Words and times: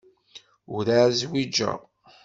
Werεad 0.71 1.11
zwiǧeɣ. 1.19 1.79